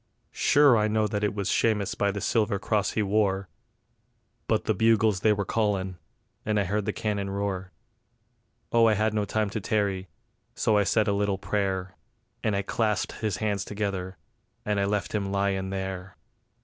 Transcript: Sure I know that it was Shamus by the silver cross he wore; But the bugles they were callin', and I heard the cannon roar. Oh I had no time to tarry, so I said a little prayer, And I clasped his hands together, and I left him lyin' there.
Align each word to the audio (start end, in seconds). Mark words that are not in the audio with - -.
Sure 0.33 0.75
I 0.77 0.87
know 0.87 1.05
that 1.05 1.23
it 1.23 1.35
was 1.35 1.47
Shamus 1.51 1.93
by 1.93 2.09
the 2.09 2.21
silver 2.21 2.57
cross 2.57 2.93
he 2.93 3.03
wore; 3.03 3.49
But 4.47 4.63
the 4.65 4.73
bugles 4.73 5.19
they 5.19 5.31
were 5.31 5.45
callin', 5.45 5.99
and 6.43 6.59
I 6.59 6.63
heard 6.63 6.85
the 6.85 6.91
cannon 6.91 7.29
roar. 7.29 7.71
Oh 8.71 8.87
I 8.87 8.95
had 8.95 9.13
no 9.13 9.25
time 9.25 9.51
to 9.51 9.61
tarry, 9.61 10.07
so 10.55 10.75
I 10.75 10.85
said 10.85 11.07
a 11.07 11.13
little 11.13 11.37
prayer, 11.37 11.97
And 12.43 12.55
I 12.55 12.63
clasped 12.63 13.11
his 13.19 13.37
hands 13.37 13.63
together, 13.63 14.17
and 14.65 14.79
I 14.79 14.85
left 14.85 15.13
him 15.13 15.31
lyin' 15.31 15.69
there. 15.69 16.17